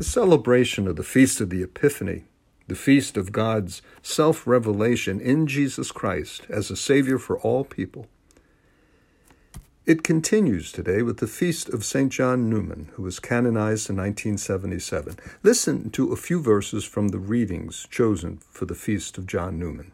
The 0.00 0.04
celebration 0.04 0.88
of 0.88 0.96
the 0.96 1.02
Feast 1.02 1.42
of 1.42 1.50
the 1.50 1.62
Epiphany, 1.62 2.24
the 2.68 2.74
feast 2.74 3.18
of 3.18 3.32
God's 3.32 3.82
self 4.00 4.46
revelation 4.46 5.20
in 5.20 5.46
Jesus 5.46 5.92
Christ 5.92 6.46
as 6.48 6.70
a 6.70 6.74
Savior 6.74 7.18
for 7.18 7.38
all 7.40 7.64
people. 7.64 8.06
It 9.84 10.02
continues 10.02 10.72
today 10.72 11.02
with 11.02 11.18
the 11.18 11.26
feast 11.26 11.68
of 11.68 11.84
St. 11.84 12.10
John 12.10 12.48
Neumann, 12.48 12.88
who 12.94 13.02
was 13.02 13.20
canonized 13.20 13.90
in 13.90 13.96
1977. 13.96 15.18
Listen 15.42 15.90
to 15.90 16.14
a 16.14 16.16
few 16.16 16.40
verses 16.40 16.86
from 16.86 17.08
the 17.08 17.18
readings 17.18 17.86
chosen 17.90 18.38
for 18.48 18.64
the 18.64 18.74
feast 18.74 19.18
of 19.18 19.26
John 19.26 19.58
Neumann. 19.58 19.92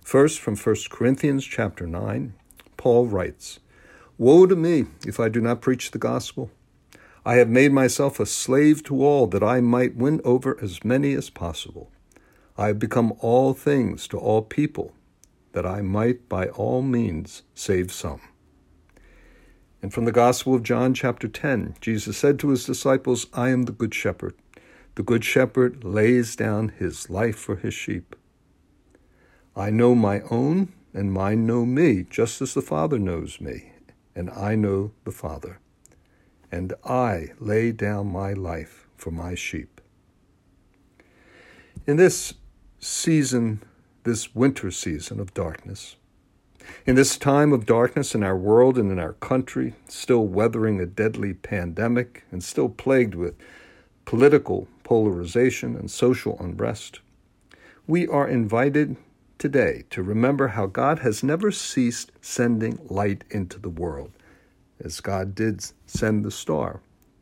First, 0.00 0.38
from 0.38 0.54
1 0.54 0.76
Corinthians 0.90 1.44
chapter 1.44 1.88
9, 1.88 2.34
Paul 2.76 3.06
writes, 3.06 3.58
Woe 4.16 4.46
to 4.46 4.54
me 4.54 4.84
if 5.04 5.18
I 5.18 5.28
do 5.28 5.40
not 5.40 5.60
preach 5.60 5.90
the 5.90 5.98
gospel. 5.98 6.52
I 7.26 7.36
have 7.36 7.48
made 7.48 7.72
myself 7.72 8.20
a 8.20 8.26
slave 8.26 8.82
to 8.84 9.02
all 9.02 9.26
that 9.28 9.42
I 9.42 9.62
might 9.62 9.96
win 9.96 10.20
over 10.24 10.58
as 10.60 10.84
many 10.84 11.14
as 11.14 11.30
possible. 11.30 11.90
I 12.58 12.66
have 12.66 12.78
become 12.78 13.14
all 13.20 13.54
things 13.54 14.06
to 14.08 14.18
all 14.18 14.42
people 14.42 14.92
that 15.52 15.64
I 15.64 15.80
might 15.80 16.28
by 16.28 16.48
all 16.48 16.82
means 16.82 17.42
save 17.54 17.90
some. 17.92 18.20
And 19.80 19.92
from 19.92 20.04
the 20.04 20.12
Gospel 20.12 20.54
of 20.54 20.62
John, 20.62 20.92
chapter 20.92 21.26
10, 21.26 21.76
Jesus 21.80 22.18
said 22.18 22.38
to 22.40 22.50
his 22.50 22.66
disciples, 22.66 23.26
I 23.32 23.48
am 23.48 23.62
the 23.62 23.72
Good 23.72 23.94
Shepherd. 23.94 24.34
The 24.96 25.02
Good 25.02 25.24
Shepherd 25.24 25.82
lays 25.82 26.36
down 26.36 26.70
his 26.78 27.08
life 27.08 27.36
for 27.36 27.56
his 27.56 27.72
sheep. 27.72 28.16
I 29.56 29.70
know 29.70 29.94
my 29.94 30.20
own, 30.30 30.74
and 30.92 31.12
mine 31.12 31.46
know 31.46 31.64
me, 31.64 32.06
just 32.08 32.42
as 32.42 32.52
the 32.52 32.62
Father 32.62 32.98
knows 32.98 33.40
me, 33.40 33.72
and 34.14 34.28
I 34.30 34.56
know 34.56 34.92
the 35.04 35.12
Father 35.12 35.58
and 36.54 36.72
I 36.84 37.30
lay 37.40 37.72
down 37.72 38.12
my 38.12 38.32
life 38.32 38.86
for 38.96 39.10
my 39.10 39.34
sheep. 39.34 39.80
In 41.84 41.96
this 41.96 42.34
season, 42.78 43.60
this 44.04 44.36
winter 44.36 44.70
season 44.70 45.18
of 45.18 45.34
darkness, 45.34 45.96
in 46.86 46.94
this 46.94 47.18
time 47.18 47.52
of 47.52 47.66
darkness 47.66 48.14
in 48.14 48.22
our 48.22 48.36
world 48.36 48.78
and 48.78 48.92
in 48.92 49.00
our 49.00 49.14
country, 49.14 49.74
still 49.88 50.28
weathering 50.28 50.78
a 50.78 50.86
deadly 50.86 51.34
pandemic 51.34 52.22
and 52.30 52.44
still 52.44 52.68
plagued 52.68 53.16
with 53.16 53.34
political 54.04 54.68
polarization 54.84 55.74
and 55.74 55.90
social 55.90 56.36
unrest, 56.38 57.00
we 57.88 58.06
are 58.06 58.28
invited 58.28 58.96
today 59.38 59.82
to 59.90 60.04
remember 60.04 60.48
how 60.48 60.66
God 60.66 61.00
has 61.00 61.24
never 61.24 61.50
ceased 61.50 62.12
sending 62.20 62.78
light 62.88 63.24
into 63.28 63.58
the 63.58 63.68
world 63.68 64.12
as 64.80 65.00
God 65.00 65.34
did 65.34 65.64
send 65.86 66.24
the 66.24 66.30
star 66.30 66.80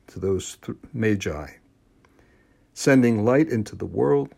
to 0.08 0.18
those 0.18 0.56
th- 0.62 0.78
magi, 0.92 1.48
sending 2.74 3.24
light 3.24 3.48
into 3.48 3.76
the 3.76 3.86
world, 3.86 4.30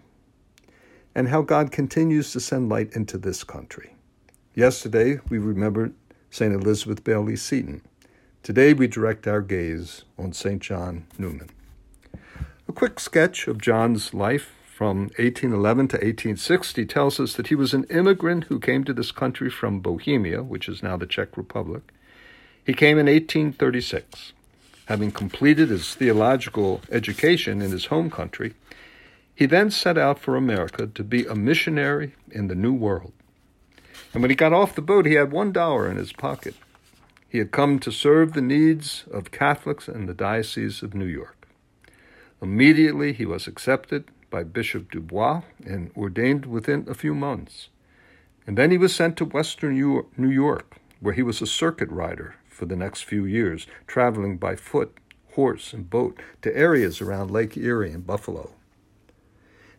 and 1.14 1.28
how 1.28 1.42
God 1.42 1.70
continues 1.70 2.32
to 2.32 2.40
send 2.40 2.68
light 2.68 2.92
into 2.92 3.18
this 3.18 3.44
country. 3.44 3.94
Yesterday, 4.54 5.20
we 5.28 5.38
remembered 5.38 5.94
St. 6.30 6.52
Elizabeth 6.52 7.04
Bayley 7.04 7.36
Seton. 7.36 7.82
Today, 8.42 8.72
we 8.72 8.86
direct 8.86 9.26
our 9.26 9.40
gaze 9.40 10.02
on 10.18 10.32
St. 10.32 10.60
John 10.60 11.06
Neumann. 11.18 11.50
A 12.68 12.72
quick 12.72 12.98
sketch 12.98 13.46
of 13.46 13.60
John's 13.60 14.14
life 14.14 14.52
from 14.64 15.02
1811 15.18 15.88
to 15.88 15.96
1860 15.96 16.86
tells 16.86 17.20
us 17.20 17.34
that 17.34 17.46
he 17.46 17.54
was 17.54 17.72
an 17.72 17.84
immigrant 17.84 18.44
who 18.44 18.58
came 18.58 18.82
to 18.84 18.92
this 18.92 19.12
country 19.12 19.48
from 19.48 19.80
Bohemia, 19.80 20.42
which 20.42 20.68
is 20.68 20.82
now 20.82 20.96
the 20.96 21.06
Czech 21.06 21.36
Republic. 21.36 21.92
He 22.64 22.72
came 22.72 22.98
in 22.98 23.06
1836. 23.06 24.32
Having 24.86 25.12
completed 25.12 25.68
his 25.68 25.94
theological 25.94 26.80
education 26.90 27.60
in 27.60 27.70
his 27.70 27.86
home 27.86 28.10
country, 28.10 28.54
he 29.34 29.46
then 29.46 29.70
set 29.70 29.98
out 29.98 30.18
for 30.18 30.36
America 30.36 30.86
to 30.86 31.04
be 31.04 31.26
a 31.26 31.34
missionary 31.34 32.14
in 32.30 32.48
the 32.48 32.54
New 32.54 32.72
World. 32.72 33.12
And 34.12 34.22
when 34.22 34.30
he 34.30 34.36
got 34.36 34.52
off 34.52 34.74
the 34.74 34.82
boat, 34.82 35.04
he 35.04 35.14
had 35.14 35.30
one 35.30 35.53
dollar 35.53 35.91
in 35.91 35.97
his 35.97 36.12
pocket. 36.12 36.54
He 37.28 37.38
had 37.38 37.50
come 37.50 37.78
to 37.80 37.91
serve 37.91 38.32
the 38.32 38.41
needs 38.41 39.04
of 39.10 39.30
Catholics 39.30 39.88
in 39.88 40.06
the 40.06 40.14
Diocese 40.14 40.82
of 40.82 40.94
New 40.94 41.06
York. 41.06 41.48
Immediately, 42.41 43.12
he 43.12 43.26
was 43.26 43.47
accepted 43.47 44.04
by 44.30 44.44
Bishop 44.44 44.91
Dubois 44.91 45.42
and 45.66 45.91
ordained 45.97 46.47
within 46.47 46.86
a 46.88 46.94
few 46.94 47.14
months. 47.14 47.69
And 48.47 48.56
then 48.56 48.70
he 48.70 48.78
was 48.78 48.94
sent 48.94 49.16
to 49.16 49.24
Western 49.24 49.74
New 50.16 50.30
York, 50.30 50.76
where 51.00 51.14
he 51.14 51.22
was 51.22 51.42
a 51.42 51.47
circuit 51.47 51.91
rider 51.91 52.36
for 52.54 52.66
the 52.66 52.76
next 52.76 53.03
few 53.03 53.25
years, 53.25 53.66
traveling 53.87 54.37
by 54.38 54.54
foot, 54.54 54.97
horse, 55.32 55.72
and 55.72 55.91
boat 55.91 56.19
to 56.42 56.56
areas 56.56 57.00
around 57.00 57.31
Lake 57.31 57.56
Erie 57.56 57.92
and 57.92 58.06
Buffalo. 58.06 58.53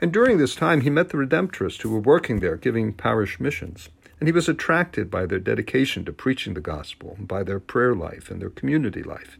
And 0.01 0.11
during 0.11 0.37
this 0.37 0.55
time, 0.55 0.81
he 0.81 0.89
met 0.89 1.09
the 1.09 1.17
Redemptorists 1.17 1.81
who 1.81 1.89
were 1.89 1.99
working 1.99 2.41
there 2.41 2.57
giving 2.57 2.91
parish 2.91 3.39
missions, 3.39 3.89
and 4.19 4.27
he 4.27 4.33
was 4.33 4.49
attracted 4.49 5.09
by 5.09 5.25
their 5.25 5.39
dedication 5.39 6.03
to 6.05 6.11
preaching 6.11 6.53
the 6.53 6.61
gospel, 6.61 7.15
and 7.17 7.27
by 7.27 7.43
their 7.43 7.59
prayer 7.59 7.95
life 7.95 8.29
and 8.29 8.41
their 8.41 8.49
community 8.49 9.01
life. 9.01 9.39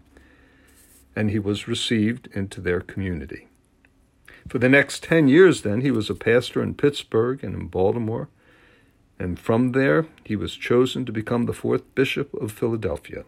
And 1.15 1.29
he 1.29 1.39
was 1.39 1.67
received 1.67 2.27
into 2.33 2.61
their 2.61 2.81
community. 2.81 3.47
For 4.47 4.59
the 4.59 4.69
next 4.69 5.03
10 5.03 5.27
years, 5.27 5.63
then, 5.63 5.81
he 5.81 5.91
was 5.91 6.09
a 6.09 6.15
pastor 6.15 6.61
in 6.61 6.75
Pittsburgh 6.75 7.43
and 7.43 7.55
in 7.55 7.67
Baltimore, 7.67 8.29
and 9.19 9.39
from 9.39 9.71
there 9.71 10.07
he 10.23 10.35
was 10.35 10.55
chosen 10.55 11.05
to 11.05 11.11
become 11.11 11.45
the 11.45 11.53
fourth 11.53 11.83
bishop 11.95 12.33
of 12.33 12.51
Philadelphia. 12.51 13.23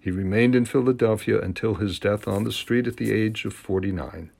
He 0.00 0.10
remained 0.10 0.54
in 0.54 0.64
Philadelphia 0.64 1.40
until 1.40 1.74
his 1.74 1.98
death 1.98 2.28
on 2.28 2.44
the 2.44 2.52
street 2.52 2.86
at 2.86 2.96
the 2.96 3.12
age 3.12 3.44
of 3.44 3.52
49. 3.52 4.30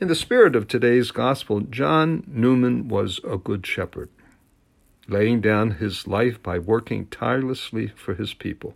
In 0.00 0.08
the 0.08 0.14
spirit 0.14 0.54
of 0.54 0.68
today's 0.68 1.10
gospel, 1.10 1.60
John 1.60 2.22
Neumann 2.26 2.88
was 2.88 3.18
a 3.24 3.38
good 3.38 3.66
shepherd, 3.66 4.10
laying 5.08 5.40
down 5.40 5.72
his 5.72 6.06
life 6.06 6.42
by 6.42 6.58
working 6.58 7.06
tirelessly 7.06 7.88
for 7.88 8.14
his 8.14 8.34
people. 8.34 8.74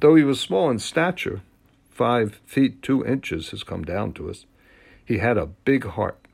Though 0.00 0.16
he 0.16 0.24
was 0.24 0.40
small 0.40 0.70
in 0.70 0.80
stature, 0.80 1.40
five 1.88 2.40
feet 2.44 2.82
two 2.82 3.04
inches 3.06 3.50
has 3.50 3.62
come 3.62 3.84
down 3.84 4.12
to 4.14 4.28
us, 4.28 4.44
he 5.04 5.18
had 5.18 5.38
a 5.38 5.46
big 5.46 5.84
heart 5.84 6.24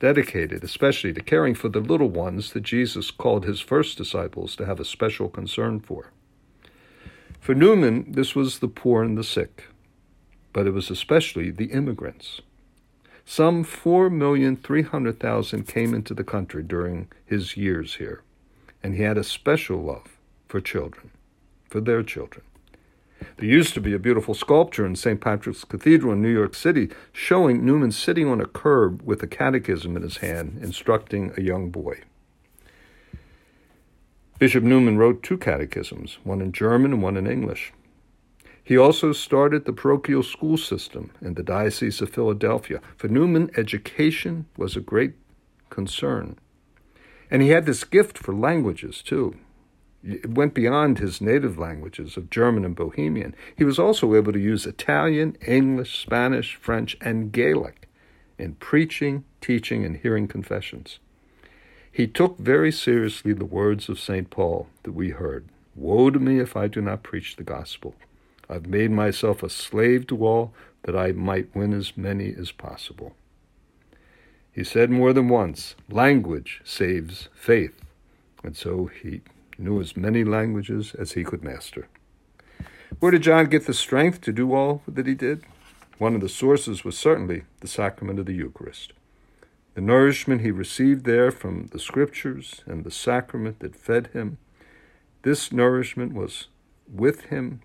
dedicated 0.00 0.64
especially 0.64 1.12
to 1.12 1.20
caring 1.20 1.54
for 1.54 1.68
the 1.68 1.78
little 1.78 2.08
ones 2.08 2.52
that 2.52 2.62
Jesus 2.62 3.12
called 3.12 3.44
his 3.44 3.60
first 3.60 3.96
disciples 3.96 4.56
to 4.56 4.66
have 4.66 4.80
a 4.80 4.84
special 4.84 5.28
concern 5.28 5.78
for. 5.78 6.10
For 7.38 7.54
Neumann, 7.54 8.10
this 8.12 8.34
was 8.34 8.58
the 8.58 8.68
poor 8.68 9.04
and 9.04 9.16
the 9.16 9.22
sick, 9.22 9.66
but 10.52 10.66
it 10.66 10.72
was 10.72 10.90
especially 10.90 11.50
the 11.50 11.66
immigrants. 11.66 12.40
Some 13.24 13.64
4,300,000 13.64 15.68
came 15.68 15.94
into 15.94 16.14
the 16.14 16.24
country 16.24 16.62
during 16.62 17.08
his 17.24 17.56
years 17.56 17.94
here, 17.94 18.22
and 18.82 18.94
he 18.94 19.02
had 19.02 19.16
a 19.16 19.22
special 19.22 19.82
love 19.82 20.18
for 20.48 20.60
children, 20.60 21.10
for 21.68 21.80
their 21.80 22.02
children. 22.02 22.44
There 23.36 23.48
used 23.48 23.74
to 23.74 23.80
be 23.80 23.94
a 23.94 23.98
beautiful 23.98 24.34
sculpture 24.34 24.84
in 24.84 24.96
St. 24.96 25.20
Patrick's 25.20 25.64
Cathedral 25.64 26.12
in 26.12 26.22
New 26.22 26.32
York 26.32 26.54
City 26.54 26.90
showing 27.12 27.64
Neumann 27.64 27.92
sitting 27.92 28.28
on 28.28 28.40
a 28.40 28.46
curb 28.46 29.02
with 29.02 29.22
a 29.22 29.26
catechism 29.26 29.96
in 29.96 30.02
his 30.02 30.18
hand, 30.18 30.58
instructing 30.62 31.32
a 31.36 31.42
young 31.42 31.70
boy. 31.70 32.00
Bishop 34.38 34.64
Neumann 34.64 34.96
wrote 34.96 35.22
two 35.22 35.36
catechisms, 35.36 36.18
one 36.24 36.40
in 36.40 36.52
German 36.52 36.94
and 36.94 37.02
one 37.02 37.16
in 37.16 37.26
English. 37.26 37.72
He 38.62 38.76
also 38.76 39.12
started 39.12 39.64
the 39.64 39.72
parochial 39.72 40.22
school 40.22 40.56
system 40.56 41.10
in 41.20 41.34
the 41.34 41.42
Diocese 41.42 42.00
of 42.00 42.10
Philadelphia. 42.10 42.80
For 42.96 43.08
Neumann, 43.08 43.50
education 43.56 44.46
was 44.56 44.76
a 44.76 44.80
great 44.80 45.14
concern. 45.70 46.38
And 47.30 47.42
he 47.42 47.48
had 47.48 47.66
this 47.66 47.84
gift 47.84 48.16
for 48.16 48.34
languages, 48.34 49.02
too. 49.02 49.36
It 50.02 50.30
went 50.30 50.54
beyond 50.54 50.98
his 50.98 51.20
native 51.20 51.58
languages 51.58 52.16
of 52.16 52.30
German 52.30 52.64
and 52.64 52.74
Bohemian. 52.74 53.34
He 53.54 53.64
was 53.64 53.78
also 53.78 54.14
able 54.14 54.32
to 54.32 54.38
use 54.38 54.64
Italian, 54.64 55.36
English, 55.46 56.00
Spanish, 56.00 56.54
French, 56.54 56.96
and 57.00 57.32
Gaelic 57.32 57.88
in 58.38 58.54
preaching, 58.54 59.24
teaching, 59.40 59.84
and 59.84 59.98
hearing 59.98 60.26
confessions. 60.26 60.98
He 61.92 62.06
took 62.06 62.38
very 62.38 62.72
seriously 62.72 63.34
the 63.34 63.44
words 63.44 63.88
of 63.88 64.00
St. 64.00 64.30
Paul 64.30 64.68
that 64.84 64.92
we 64.92 65.10
heard 65.10 65.46
Woe 65.74 66.10
to 66.10 66.18
me 66.18 66.38
if 66.38 66.56
I 66.56 66.66
do 66.66 66.80
not 66.80 67.02
preach 67.02 67.36
the 67.36 67.42
gospel. 67.42 67.94
I've 68.48 68.66
made 68.66 68.90
myself 68.90 69.42
a 69.42 69.50
slave 69.50 70.06
to 70.08 70.26
all 70.26 70.52
that 70.82 70.96
I 70.96 71.12
might 71.12 71.54
win 71.54 71.72
as 71.72 71.96
many 71.96 72.34
as 72.36 72.52
possible. 72.52 73.14
He 74.52 74.64
said 74.64 74.90
more 74.90 75.12
than 75.12 75.28
once, 75.28 75.76
language 75.88 76.60
saves 76.64 77.28
faith. 77.34 77.80
And 78.42 78.56
so 78.56 78.86
he 78.86 79.20
knew 79.60 79.80
as 79.80 79.96
many 79.96 80.24
languages 80.24 80.94
as 80.98 81.12
he 81.12 81.24
could 81.24 81.44
master. 81.44 81.88
Where 82.98 83.12
did 83.12 83.22
John 83.22 83.46
get 83.46 83.66
the 83.66 83.74
strength 83.74 84.20
to 84.22 84.32
do 84.32 84.52
all 84.52 84.82
that 84.88 85.06
he 85.06 85.14
did? 85.14 85.44
One 85.98 86.14
of 86.14 86.20
the 86.20 86.28
sources 86.28 86.84
was 86.84 86.98
certainly 86.98 87.44
the 87.60 87.68
sacrament 87.68 88.18
of 88.18 88.26
the 88.26 88.34
Eucharist. 88.34 88.92
The 89.74 89.80
nourishment 89.80 90.40
he 90.40 90.50
received 90.50 91.04
there 91.04 91.30
from 91.30 91.68
the 91.68 91.78
Scriptures 91.78 92.62
and 92.66 92.82
the 92.82 92.90
sacrament 92.90 93.60
that 93.60 93.76
fed 93.76 94.08
him, 94.08 94.38
this 95.22 95.52
nourishment 95.52 96.14
was 96.14 96.48
with 96.92 97.26
him 97.26 97.60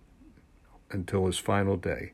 until 0.92 1.26
his 1.26 1.40
final 1.40 1.78
day. 1.78 2.12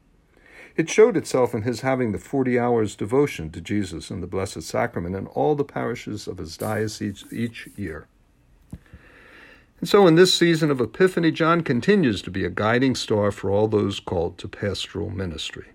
It 0.77 0.89
showed 0.89 1.17
itself 1.17 1.53
in 1.53 1.63
his 1.63 1.81
having 1.81 2.11
the 2.11 2.17
40 2.17 2.57
hours 2.57 2.95
devotion 2.95 3.49
to 3.51 3.59
Jesus 3.59 4.09
and 4.09 4.23
the 4.23 4.27
Blessed 4.27 4.61
Sacrament 4.61 5.15
in 5.15 5.27
all 5.27 5.55
the 5.55 5.65
parishes 5.65 6.27
of 6.27 6.37
his 6.37 6.55
diocese 6.55 7.25
each 7.31 7.67
year. 7.75 8.07
And 9.81 9.89
so, 9.89 10.05
in 10.05 10.13
this 10.13 10.31
season 10.31 10.69
of 10.69 10.79
Epiphany, 10.79 11.31
John 11.31 11.61
continues 11.61 12.21
to 12.21 12.29
be 12.29 12.45
a 12.45 12.51
guiding 12.51 12.93
star 12.93 13.31
for 13.31 13.49
all 13.49 13.67
those 13.67 13.99
called 13.99 14.37
to 14.37 14.47
pastoral 14.47 15.09
ministry. 15.09 15.69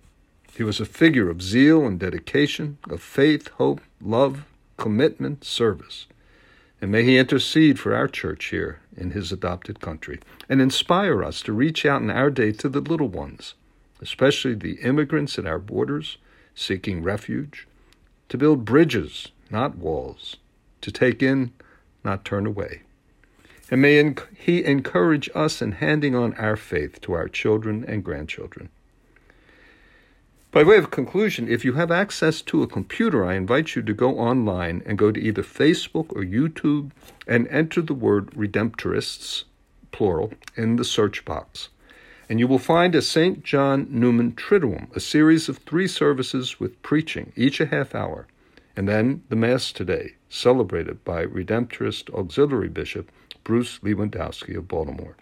He 0.55 0.63
was 0.63 0.79
a 0.79 0.85
figure 0.87 1.29
of 1.29 1.43
zeal 1.43 1.85
and 1.85 1.99
dedication, 1.99 2.79
of 2.89 3.03
faith, 3.03 3.49
hope, 3.59 3.81
love, 4.01 4.45
commitment, 4.77 5.43
service. 5.43 6.07
And 6.81 6.93
may 6.93 7.03
he 7.03 7.19
intercede 7.19 7.81
for 7.81 7.97
our 7.97 8.07
church 8.07 8.45
here 8.47 8.79
in 8.97 9.11
his 9.11 9.33
adopted 9.33 9.81
country 9.81 10.21
and 10.49 10.61
inspire 10.61 11.25
us 11.25 11.43
to 11.43 11.53
reach 11.53 11.85
out 11.85 12.01
in 12.01 12.09
our 12.09 12.31
day 12.31 12.53
to 12.53 12.69
the 12.69 12.81
little 12.81 13.09
ones, 13.09 13.55
especially 14.01 14.55
the 14.55 14.79
immigrants 14.83 15.37
at 15.37 15.47
our 15.47 15.59
borders 15.59 16.17
seeking 16.55 17.03
refuge, 17.03 17.67
to 18.29 18.39
build 18.39 18.65
bridges, 18.65 19.33
not 19.51 19.77
walls, 19.77 20.37
to 20.81 20.93
take 20.93 21.25
in, 21.25 21.53
not 22.05 22.25
turn 22.25 22.47
away. 22.47 22.83
And 23.71 23.83
may 23.83 24.15
he 24.35 24.65
encourage 24.65 25.29
us 25.35 25.61
in 25.61 25.73
handing 25.73 26.15
on 26.15 26.35
our 26.35 26.57
faith 26.57 27.01
to 27.03 27.13
our 27.15 27.29
children 27.29 27.85
and 27.87 28.05
grandchildren. 28.05 28.69
By 30.53 30.63
way 30.63 30.79
of 30.79 30.91
conclusion, 30.91 31.49
if 31.49 31.67
you 31.67 31.75
have 31.75 31.91
access 31.91 32.41
to 32.43 32.63
a 32.63 32.67
computer, 32.67 33.27
I 33.27 33.35
invite 33.35 33.77
you 33.77 33.83
to 33.83 33.93
go 33.93 34.19
online 34.19 34.83
and 34.87 34.97
go 34.97 35.13
to 35.13 35.21
either 35.21 35.43
Facebook 35.43 36.07
or 36.17 36.23
YouTube 36.23 36.93
and 37.27 37.47
enter 37.49 37.83
the 37.83 37.93
word 37.93 38.31
Redemptorists, 38.31 39.45
plural, 39.93 40.33
in 40.57 40.77
the 40.77 40.85
search 40.85 41.27
box. 41.27 41.69
And 42.29 42.41
you 42.41 42.49
will 42.49 42.59
find 42.59 42.95
a 42.95 43.03
St. 43.03 43.45
John 43.45 43.87
Neumann 43.91 44.33
Triduum, 44.33 44.95
a 44.97 45.01
series 45.01 45.49
of 45.49 45.59
three 45.59 45.87
services 45.87 46.59
with 46.59 46.81
preaching, 46.83 47.33
each 47.37 47.61
a 47.61 47.67
half 47.67 47.95
hour, 47.95 48.27
and 48.75 48.89
then 48.89 49.25
the 49.29 49.37
Mass 49.37 49.73
today, 49.73 50.16
celebrated 50.29 51.05
by 51.05 51.25
Redemptorist 51.25 52.13
Auxiliary 52.15 52.69
Bishop 52.69 53.11
Bruce 53.45 53.79
Lewandowski 53.81 54.57
of 54.57 54.69
Baltimore. 54.69 55.17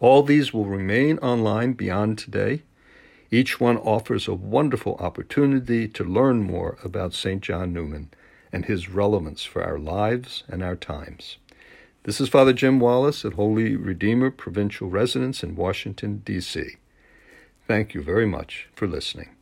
All 0.00 0.22
these 0.22 0.52
will 0.52 0.66
remain 0.66 1.18
online 1.18 1.72
beyond 1.72 2.18
today 2.18 2.62
each 3.30 3.60
one 3.60 3.76
offers 3.78 4.28
a 4.28 4.34
wonderful 4.34 4.96
opportunity 4.96 5.88
to 5.88 6.04
learn 6.04 6.42
more 6.42 6.78
about 6.84 7.12
St. 7.12 7.42
John 7.42 7.72
Neumann 7.72 8.10
and 8.52 8.66
his 8.66 8.88
relevance 8.88 9.42
for 9.42 9.62
our 9.62 9.78
lives 9.78 10.44
and 10.48 10.62
our 10.62 10.76
times. 10.76 11.38
This 12.04 12.20
is 12.20 12.28
Father 12.28 12.52
Jim 12.52 12.78
Wallace 12.78 13.24
at 13.24 13.32
Holy 13.32 13.74
Redeemer 13.74 14.30
Provincial 14.30 14.88
Residence 14.88 15.42
in 15.42 15.56
Washington, 15.56 16.22
D.C. 16.24 16.76
Thank 17.66 17.94
you 17.94 18.02
very 18.02 18.26
much 18.26 18.68
for 18.76 18.86
listening. 18.86 19.35